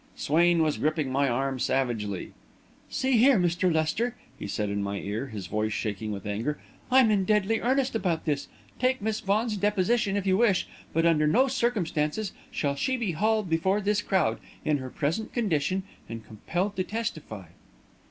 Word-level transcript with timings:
Swain 0.15 0.63
was 0.63 0.79
gripping 0.79 1.11
my 1.11 1.29
arm 1.29 1.59
savagely. 1.59 2.33
"See 2.89 3.17
here, 3.17 3.37
Mr. 3.37 3.71
Lester," 3.71 4.15
he 4.39 4.47
said 4.47 4.71
in 4.71 4.81
my 4.81 4.97
ear, 4.97 5.27
his 5.27 5.45
voice 5.45 5.73
shaking 5.73 6.11
with 6.11 6.25
anger, 6.25 6.59
"I'm 6.89 7.11
in 7.11 7.23
deadly 7.23 7.59
earnest 7.61 7.93
about 7.93 8.25
this. 8.25 8.47
Take 8.79 8.99
Miss 9.03 9.19
Vaughan's 9.19 9.57
deposition 9.57 10.17
if 10.17 10.25
you 10.25 10.37
wish, 10.37 10.67
but 10.91 11.05
under 11.05 11.27
no 11.27 11.47
circumstances 11.47 12.33
shall 12.49 12.73
she 12.75 12.97
be 12.97 13.11
hauled 13.11 13.47
before 13.47 13.79
this 13.79 14.01
crowd, 14.01 14.39
in 14.65 14.79
her 14.79 14.89
present 14.89 15.33
condition, 15.33 15.83
and 16.09 16.25
compelled 16.25 16.75
to 16.77 16.83
testify." 16.83 17.49